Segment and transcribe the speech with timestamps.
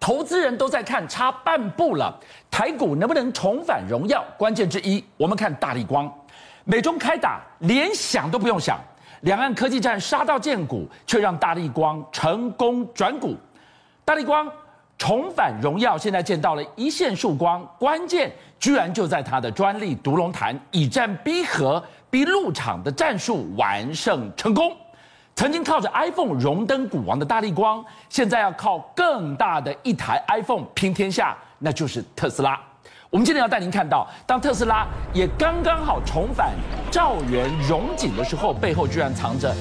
[0.00, 2.16] 投资人都在看，差半步了，
[2.50, 4.24] 台股能不能重返荣耀？
[4.36, 6.10] 关键之一，我们看大立光，
[6.64, 8.78] 美中开打，连想都不用想，
[9.22, 13.36] 两岸科技战杀到见骨，却让大立光成功转股。
[14.04, 14.50] 大立光
[14.96, 24.74] 重返荣耀，现在见到了一线曙光，关键居然就在它的专利独龙潭，以战逼和，逼入场的战术完胜成功。
[25.38, 32.58] 曾经靠着 iPhone 荣登股王的大力光，现在要靠更大的一台 iPhone 拼天下，那就是特斯拉。
[33.08, 36.54] 我们今天要带您看到，当特斯拉也刚刚好重返
[36.90, 39.54] 兆元荣景的时候，背后居然藏着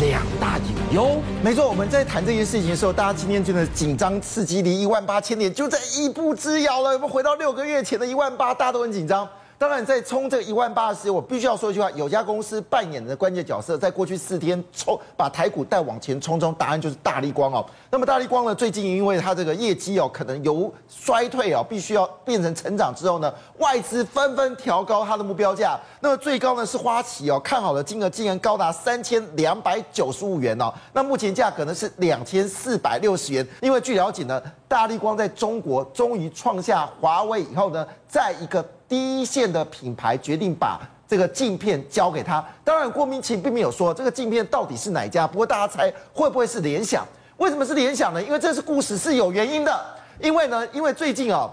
[0.00, 1.20] 两大隐忧。
[1.42, 6.90] 没错，我们在谈这件事情的时候，大家今天真的紧张刺激，离一万八千点就在一步之遥了。
[6.90, 9.28] 我们回到六个月前的一万八，大家都很紧张。
[9.58, 17.66] 当然，在冲这个一万八的时候，我必须要说一句话：有家公司扮演的关键角色，在过去四天冲把台股带往前冲中，答案就是大立光哦。
[17.90, 25.76] 那么大立光呢，最近因为它这个业绩哦，可能由衰退哦，必须要变成成长之后呢，外资纷纷调高它的目标价。
[25.98, 30.72] 那么最高呢是花旗哦，看好的金额竟然高达三千两百九十五元哦。
[30.92, 33.44] 那目前价格呢是两千四百六十元。
[33.60, 42.44] 因为据了解呢，大立光在中国终于创下华为以后呢，在一个第一线的品牌决定把这个镜片交给他。
[42.64, 45.26] 当然，郭明錤并没有说这个镜片到底是哪一家。
[45.26, 47.06] 不过大家猜会不会是联想？
[47.36, 48.22] 为什么是联想呢？
[48.22, 49.80] 因为这是故事是有原因的。
[50.20, 51.48] 因为呢，因为最近啊。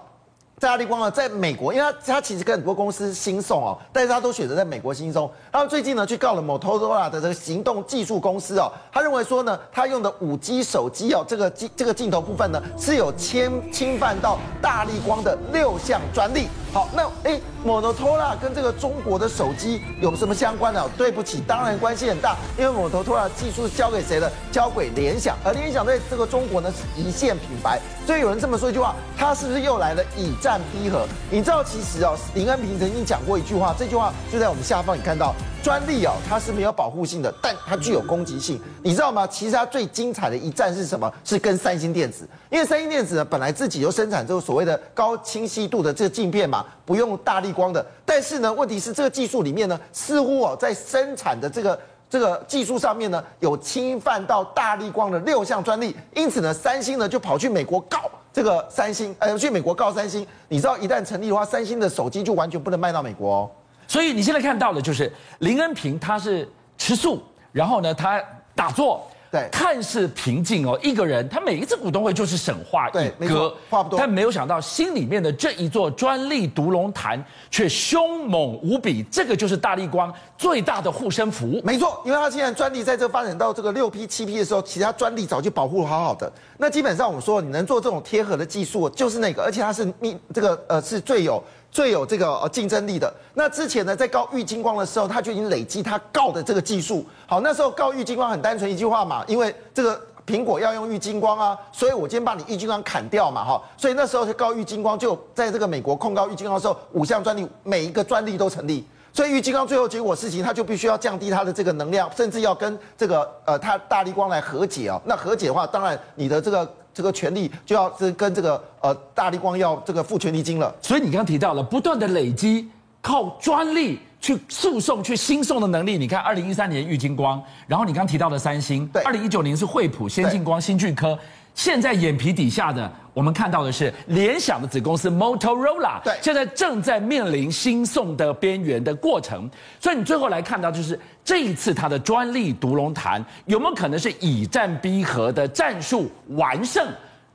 [0.58, 5.30] 在大立光呢，在美国，因为他他其实跟很多公司新送哦，但是他都选择在美国新送。
[5.52, 16.48] 他们最近呢，去告了 Motorola 的这个行动技术公司哦，他认为说呢，他用的五 G 手机哦，这个镜这个镜头部分呢，是有侵侵犯到大立光的六项专利。
[16.76, 20.90] 好，那哎摩托罗拉跟这个中国的手机有什么相关呢？
[20.98, 24.30] 对不起，当然关系很大，因为摩托罗拉技术交给谁了？
[24.52, 35.34] 交给联想，而联想在这个中国呢是一线品牌，所以有人这么说一句话，他是不是又来了以战逼和，你知道其实哦，林恩平曾经讲过一句话，这句话就在我们下方，你看到
[35.66, 39.26] 专利哦，它是没有保护性的，但它具有攻击性，你知道吗？
[39.26, 41.12] 其实它最精彩的一战是什么？
[41.24, 58.00] 是跟三星电子，因为三星电子呢本来自己就生产这个所谓的高清晰度的这个镜片嘛，不用大力光的，但是呢，问题是这个技术里面呢，似乎哦在生产的这个这个技术上面呢，有侵犯到大力光的六项专利，因此呢，三星呢就跑去美国告。
[58.32, 63.52] 这个三星，呃，去美国告三星，你知道一旦成立的话，三星的手机就完全不能卖到美国哦。
[63.88, 68.22] 所以你现在看到的就是林恩平，他是吃素，然后呢，他
[68.54, 69.06] 打坐。
[69.32, 72.88] 对，看似平静哦，一个人，他每一次股东会就是神话
[73.20, 81.60] 一哥，话不多，但没有想到心里面的这一座专利独龙潭却凶猛无比，这个就是大力光最大的护身符。
[81.66, 86.32] 没错，因为他现在专利在这发展到这个六 P 七 P 的时候，其他专利早就保护好好的。
[86.58, 91.44] 那基本上我们说，你能做这种贴合的技术，就是那个，而且它是密这个呃是最有。
[91.72, 93.14] 最有这个呃竞争力的。
[93.34, 97.06] 那之前呢，在告玉晶光的时候，他就已经累积他告的这个技术。
[97.28, 103.62] 好，那时候告玉晶光很单纯一句话嘛，因为这个苹果要用玉晶光啊，所以我今天把你玉晶光砍掉嘛，哈。
[103.78, 108.86] 所以那时候告玉晶光，就在这个美国控告玉晶光的时候，五项专利每一个专利都成立。
[109.12, 115.02] 所以玉晶光最后结果事情，他就必须要降低它的这个能量，甚至要跟这个呃他大力光来和解哦。
[115.06, 116.70] 那和解的话，当然你的这个。
[116.96, 122.70] 这个权利就要是跟这个呃大力光要这个付权利金了，所以你刚刚提到了不断的累积，
[123.02, 126.00] 靠专利去诉讼去新送的能力。
[126.00, 131.16] 你看，二零一三年玉金光，然后你刚刚提到的三星，对，二零一九年是惠普、先进光、新巨科。
[131.54, 139.48] 现在眼皮底下的，我们看到的是联想的子公司 Motorola，对，现在正在面临新送的边缘的过程。
[139.80, 146.84] 所以你最后来看到，就是这一次它的专利独龙潭有没有可能是以战逼和的战术完胜？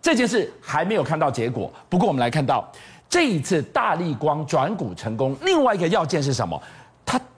[0.02, 1.72] 这件事还没有看到结果。
[1.88, 2.68] 不过我们来看到
[3.08, 6.60] 这一次大力光转股成功，另外一个要件是什么？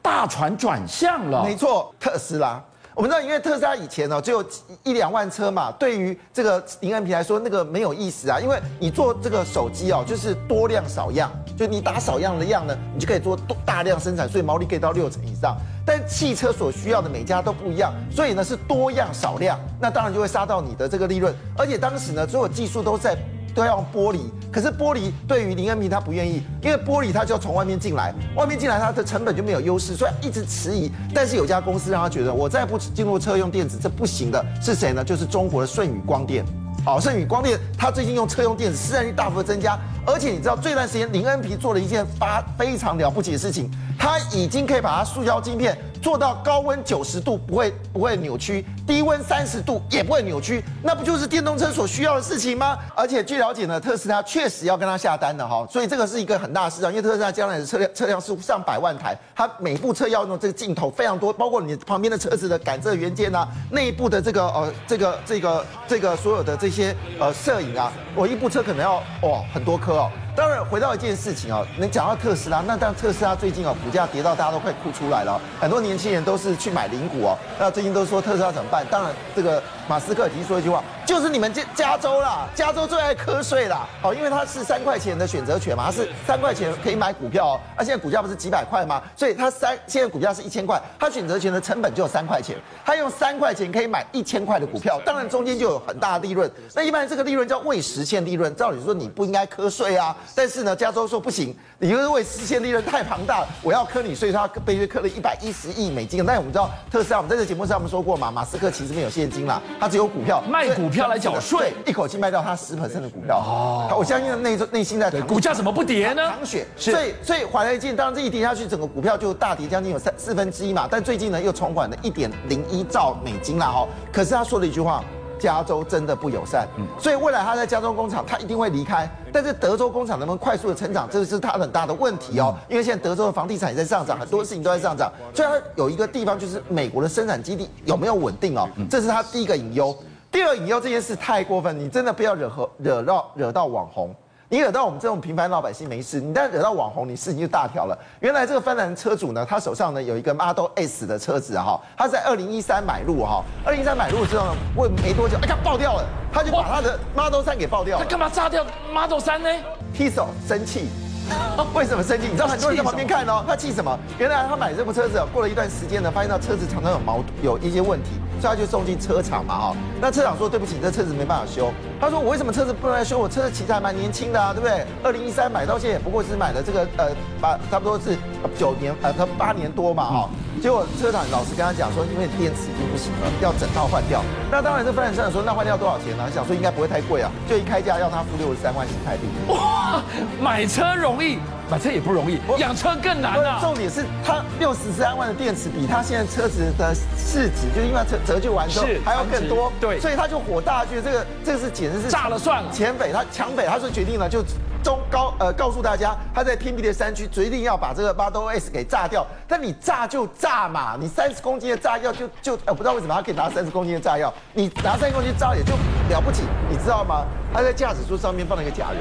[0.02, 1.44] 大船转向了。
[1.44, 2.60] 没错，特斯拉。
[2.94, 4.44] 我们知道，因为特斯拉以前呢只有
[4.82, 8.38] 一两万车嘛，对于这个林恩平来说，那个没有意思啊。
[8.38, 15.56] 因为你做这个手机哦，就是多量少样，就你打少样的样呢，你就可以做多大量生产，所以毛利可以到六成以上。
[15.86, 21.34] 但汽车所需要的每家都不一样，所以呢是多样少量，那当然就会杀到你的这个利润。
[21.56, 23.16] 而且当时呢，所有技术都在。
[23.54, 24.18] 都要用玻璃，
[24.50, 30.90] 可是玻璃对于林恩平他不愿意，因为玻璃它就要从外面进来，外面进来它的成本就没有优势，所以一直迟疑。
[31.14, 35.04] 但是有家公司让他觉得，我再不进入车用电子，这不行的，是谁呢？
[35.04, 36.44] 就是中国的舜宇光电。
[36.84, 52.76] 好，舜宇光电它最近用车用电子市占率大幅的增加，而且你知道这段时间林恩平做了一件发非常了不起的事情，他已经可以把它塑胶晶片做到高温九十度不会不会扭曲，低温三十度也不会扭曲，那不就是电动车所需要的事情吗？
[52.96, 70.10] 而且据了解呢，特斯拉确实要跟他下单的哈，所以这个是一个很大的市场，因为特斯拉将来的车辆车辆是上百万台，它每部车要用这个镜头非常多，包括你旁边的车子的感测元件啊，内部的这个呃这个这个这个所有的这些呃摄影啊，我一部车可能要哇很多颗哦。
[70.34, 77.38] 当然，回到一件事情啊，能讲到特斯拉，那当特斯拉最近啊，股价跌到大家都快哭出来了，很多年轻人都是去买零股哦。
[77.58, 78.82] 那最近都说特斯拉怎么办？
[78.90, 83.86] 当然，这个马斯克已经说一句话，就是你们加加州啦，加州最爱瞌睡啦。
[84.00, 87.60] 好，因为它是三块钱的选择权嘛，它是三块钱可以买股票哦。
[87.76, 89.02] 而现在股价不是几百块吗？
[89.14, 92.56] 所以它三现在股价是一千块，它选择权的成本就有三块钱，
[92.86, 96.50] 它用三块钱可以买一千块的股票，当然中间就有很大的利润。
[96.74, 100.16] 那一般这个利润叫未实现利润，照理说你不应该瞌睡啊。
[100.34, 106.24] 但是呢，加州说不行，你因为未实现利润太庞大，我要磕你，所以他被约磕了一百一十亿美金。
[106.24, 113.36] 但我们知道特斯拉，我们在这节目上我们说过嘛，马斯克其实没有现金啦，他只有股票，卖股票来缴税，一口气卖掉他十 percent 的股票。
[113.38, 116.22] 哦，我相信内内心在股价怎么不跌呢？
[116.28, 116.64] 淌血。
[116.76, 120.86] 所以所以华莱金当然这一跌下去，整个股票就大跌将近有三四分之一嘛。
[120.88, 123.88] 但最近呢又重返了一点零一兆美金啦哈。
[124.12, 125.02] 可是他说了一句话。
[125.42, 126.68] 加州真的不友善，
[127.00, 129.10] 所以未来他在加州工厂，他一定会离开。
[129.32, 132.56] 但是德州工厂能不能快速的成长，这是他很大的问题哦。
[132.68, 135.12] 因为现在德州的房地产也在上涨，很多事情都在上涨。
[135.34, 139.92] 所以他有一个地方就是美国的生产基地有没有稳定哦，这是他第一个隐忧。
[140.30, 144.14] 第二隐忧，这件事太过分，你真的不要惹和惹到惹到网红。
[144.52, 147.98] 你惹到我们这种平凡老百姓没事，你但惹到网红，你事情就大条了。
[148.20, 158.04] 原来这个芬兰车主呢，他手上呢有一个 Model S 的车子哈，他在二零一三买入哈，二零一三买入之后呢，问没多久，哎呀爆掉了，他就把他的 Model 三给爆掉了。
[158.04, 158.62] 他干嘛炸掉
[158.92, 159.48] Model 三呢
[159.96, 160.90] ？Tissot 生气。
[161.72, 162.26] 为什么生气？
[162.26, 163.98] 你知道很多人在旁边看哦，他气什么？
[164.18, 168.10] 原来他买这部车子，过了一段时间呢，发现到车子常常有毛有一些问题，
[168.42, 169.76] 所以他就送进车厂嘛哈。
[170.00, 171.72] 那车厂说对不起，这车子没办法修。
[172.00, 173.16] 他说我为什么车子不能来修？
[173.16, 174.84] 我车子其实还蛮年轻的啊，对不对？
[175.04, 177.10] 二零一三买到现在也，不过是买了这个呃
[177.40, 178.16] 八差不多是
[178.58, 180.30] 九年呃他八年多嘛哈。
[180.60, 184.24] 结果车厂老师跟他讲说，因为电池已经不行了，要整套换掉。
[184.50, 186.28] 那当然，这芬兰车厂说那换掉多少钱呢？
[186.34, 189.22] 想说应该不会太贵啊，就一开价要他付六十三万新台币。
[189.46, 190.02] 哇，
[190.42, 191.38] 买车容易。
[191.72, 193.58] 买车也不容易，养车更难啊！
[193.62, 202.70] 重点是它六十三万的电池，比它现在车子的市值，就是因为折折旧完之后还要更多，对，所以他就火大，觉得这个这个是简直是炸了算了。
[202.70, 204.44] 抢匪他抢匪，他说决定了就
[204.84, 209.26] 中高呃告诉大家，他在偏僻的山区决定要把这个 Model S 给炸掉。
[209.48, 215.72] 但你炸就炸嘛，你三十公斤的炸药就就呃不知道为什么他可以拿三十公斤的炸药，你拿三十公斤炸也就
[216.10, 217.24] 了不起，你知道吗？
[217.54, 219.00] 他在驾驶座上面放了一个假人，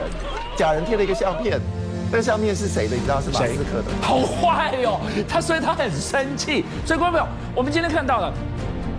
[0.55, 1.59] 假人贴了一个相片。
[2.11, 2.95] 这个相片是谁的？
[2.97, 3.85] 你知道是马斯克的。
[4.01, 4.99] 好坏、哦，
[5.29, 6.65] 他所以他很生气。
[6.85, 7.25] 所以各位朋友，
[7.55, 8.33] 我们今天看到了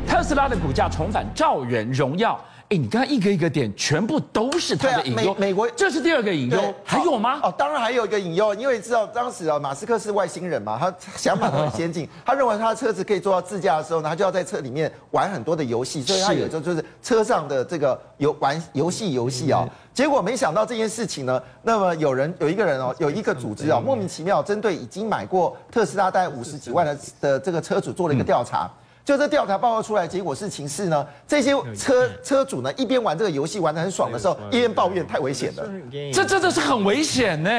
[0.09, 2.41] 特斯拉的股价重返兆元荣耀。
[2.73, 5.37] 哎，你看一个一个点，全部都是他的隐忧。
[5.39, 7.39] 美国这是第二个隐忧，还有吗？
[7.43, 19.69] 哦，当然还有一个隐忧，因为知道当时啊，马斯克是外星人嘛，他想法很先进， 他认为他的车子可以做到自驾的时候呢，他就要在车里面玩很多的游戏，所以他有时候就是车上的这个游玩游戏游戏啊。
[19.93, 28.71] 结果没想到这件事情呢，那么有人有一个人哦，有一个组织啊，莫名其妙针对已经买过特斯拉大概五十几万的的这个车主做了一个调查。
[29.05, 35.69] 就这调查报告出来，结果是情势呢，这些车车主呢一边玩这个游戏玩得很爽的时候，一边抱怨太危险了。
[36.13, 37.51] 这真的是很危险呢。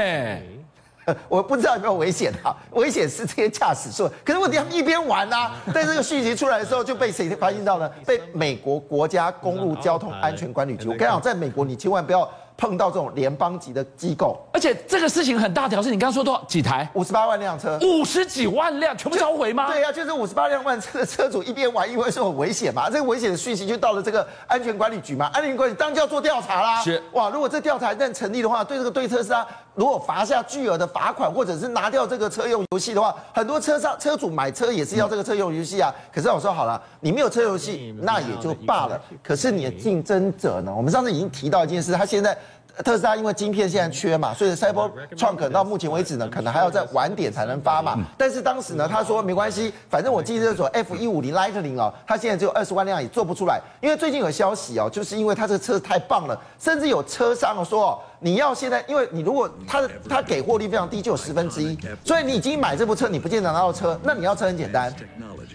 [1.28, 2.56] 我不知道有没有危险啊？
[2.72, 7.90] 危险是这些驾驶说，可是问题他们一边玩啊， 但这个讯息出来的时候就被谁发现到呢？
[8.06, 10.88] 被美国国家公路交通安全管理局。
[10.88, 12.30] 我跟你讲，在美国你千万不要。
[12.56, 16.88] 碰到这种联邦级的机构，而且这个事情很大条，是你刚刚说多少几台？
[16.94, 19.72] 五十八万辆车，五十几万辆全部召回吗？
[19.72, 26.82] 对呀、啊，就是五十八辆万车的车主一边玩一边说很危险嘛，这个危险的讯息就到了这个安全管理局嘛，安全管理局当然就要做调查啦。
[26.82, 29.46] 是哇，如果这调查一旦成立的话，对这个对特斯拉
[29.76, 35.94] 如果罚下巨额的罚款，或者是拿掉这个车用游戏的话，很多车商车主买车也是要这个车用游戏啊。
[35.96, 40.72] 嗯、可是我说好了，你没有车游戏那也就罢了，可是你的竞争者呢？
[40.76, 42.38] 我们上次已经提到一件事，他现在。
[42.84, 48.00] 特斯拉因为晶片现在缺嘛，所以 Cybertruck 到目前为止呢，可能还要再晚点才能发嘛。
[48.18, 53.62] 但是当时呢，他说没关系，反正我记得说 F 一五零 Lightning 哦，它现在只有二十万辆也做不出来。
[53.82, 58.00] 因为最近有消息哦，就是因为它这个车太棒了，甚至有车商说哦。
[58.24, 64.94] 你要现在，因为你如果他的他给货率非常低，就有十分之一，所以你已经买这部车，你不见得拿到车，那你要车很简单，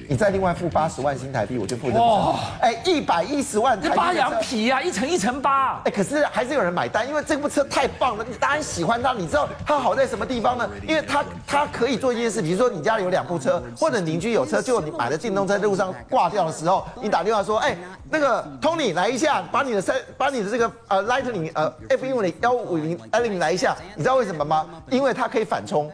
[0.09, 2.35] 你再另外付八十万新台币，我就付这个车。
[2.61, 3.97] 哎，一百一十万台币。
[3.97, 5.81] 扒羊皮啊，一层一层扒。
[5.85, 9.13] 哎，可是还是有人买单，因为这部车太棒了，你当然喜欢它。
[9.13, 10.69] 你知道它好在什么地方呢？
[10.87, 17.77] 因为它它可以做一件事，比如说你家里有两部车，或者邻居有车，就你买了电动车在路上挂掉的时候，你打电话说，哎，
[18.11, 24.67] 那个 Tony 来一下，把你的三，把你的这个呃 Lightning 呃 F 一五零幺五零 L 来一下，你知道为什么吗？
[24.91, 25.91] 因为它可以反冲。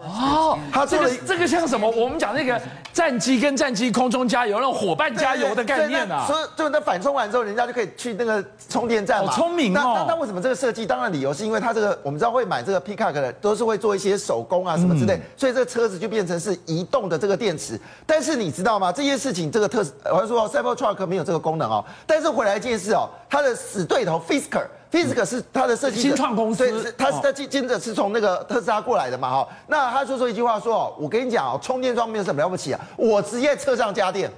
[0.00, 1.90] 哦，他这个这个像什么？
[1.90, 2.60] 我们讲那个
[2.92, 6.24] 战机跟战机空中加油，那种伙伴加油的概念啊。
[6.24, 9.32] 所以，就那反冲完之后，人家就可以去那个充电站嘛。
[9.32, 9.94] 好聪明哦。
[9.96, 10.86] 那那为什么这个设计？
[10.86, 17.78] 当然理由是因为它这个我们知道会买这个 Pickup 的都是会做一些手工啊什么之类，所以这个车子就变成是移动的这个电池。
[18.06, 18.92] 但是你知道吗？
[18.92, 21.84] 这件事情这个特，我是说 Cybertruck 没有这个功能哦。
[22.06, 24.64] 但是回来一件事哦，它的死对头 Fisker。
[24.90, 34.30] Fisker 是他的设计新创公司，对，他是他接接着是从那个特斯拉过来的嘛，哈，那他就说一句话说，哦，我跟你讲哦，充电桩没有什么了不起啊，我直接车上加电。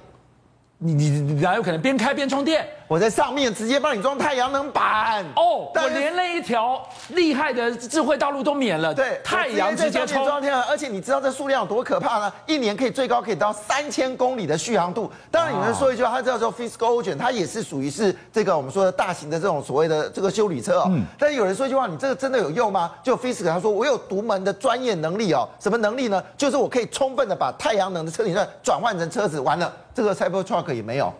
[0.83, 2.67] 你你你哪有可能边开边充电？
[2.91, 8.93] 我在上面直接帮你装太阳能板哦，我连那一条厉害的智慧道路都免了。
[8.93, 10.29] 对，太阳直接充。
[10.67, 12.33] 而且你知道这数量有多可怕呢？
[12.45, 15.09] 一年可以最高可以到三千公里的续航度。
[15.31, 20.87] 当然有人说一句话，它叫做 Fiscal Ocean，它也是属于是这个我们说的大型的这种所谓的这个修理车哦。
[20.89, 21.05] 嗯。
[21.17, 22.91] 但是有人说一句话，你这个真的有用吗？
[23.01, 26.21] 就 Fiscal 他说我有独门的专业能力哦，什么能力呢？
[26.35, 29.71] 就是我可以充分的把太阳能的车顶上转换成车子，完了。
[29.93, 31.13] 这个 Cybertruck 也没有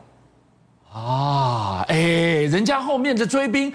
[0.94, 1.96] 啊，哎，
[2.52, 3.74] 人家后面的追兵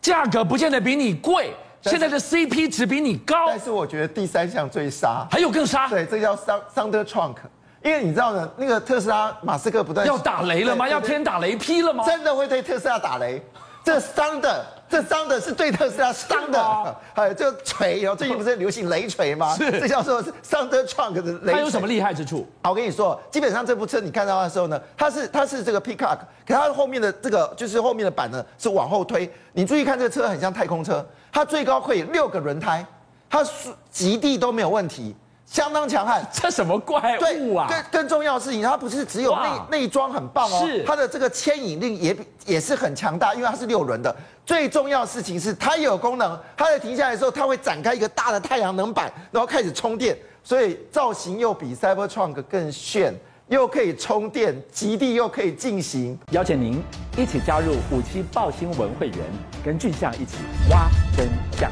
[0.00, 1.52] 价格不见得比你贵，
[1.82, 3.48] 现在的 CP 值比你高。
[3.48, 5.88] 但是我觉得第三项最杀，还有更杀。
[5.88, 7.36] 对，这叫 thunder trunk，
[7.84, 10.88] 因为你知道呢，那个特斯拉马斯克不断要打雷了吗？
[10.88, 12.04] 要天打雷劈了吗？
[12.06, 13.42] 真的会对特斯拉打雷？
[13.84, 16.60] 这伤的，这伤的是对特斯拉伤的，
[17.14, 19.54] 哎，这锤哦，最近不是流行雷锤吗？
[19.54, 21.52] 是，这叫做是 Thunder Trunk 的雷锤。
[21.52, 22.46] 它有什么厉害之处？
[22.62, 29.30] 好，我跟你说，基本上这部车你看到的时候呢，它是它是这个 Peacock，可它后面的这个就是后面的板呢是往后推。
[29.52, 32.84] 你注意看这个车很像太空车，它最高可以六个轮胎，
[33.28, 33.44] 它
[33.90, 35.14] 极地都没有问题。
[35.50, 37.66] 相当强悍， 这什么怪物啊？
[37.68, 44.14] 对，更更重要的事情，它不是只有内内装很棒哦，是它的这个牵引力也也是很强大，因为它是六轮的。
[44.44, 53.14] 最重要的事情是它也有功能，它在停下来的时候，它会展开一个大的太阳能板，然后开始充电，所以造型又比 Cybertruck 更炫，
[53.48, 56.18] 又可以充电，极地又可以进行。
[56.30, 56.82] 邀请您
[57.16, 59.18] 一起加入五七报新闻会员，
[59.64, 60.36] 跟俊相一起
[60.70, 61.28] 挖真
[61.58, 61.70] 相。